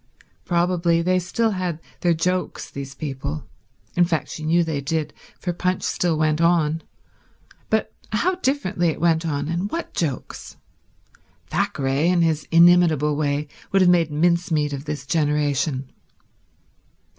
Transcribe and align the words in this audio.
Probably 0.45 1.03
they 1.03 1.19
still 1.19 1.51
had 1.51 1.79
their 1.99 2.15
jokes, 2.15 2.71
these 2.71 2.95
people—in 2.95 4.05
fact 4.05 4.29
she 4.29 4.41
knew 4.43 4.63
they 4.63 4.81
did, 4.81 5.13
for 5.39 5.53
Punch 5.53 5.83
still 5.83 6.17
went 6.17 6.41
on; 6.41 6.81
but 7.69 7.93
how 8.11 8.33
differently 8.33 8.87
it 8.87 8.99
went 8.99 9.27
on, 9.27 9.47
and 9.47 9.69
what 9.69 9.93
jokes. 9.93 10.57
Thackeray, 11.45 12.07
in 12.09 12.23
his 12.23 12.47
inimitable 12.49 13.15
way, 13.15 13.47
would 13.71 13.83
have 13.83 13.91
made 13.91 14.09
mincemeat 14.09 14.73
of 14.73 14.85
this 14.85 15.05
generation. 15.05 15.91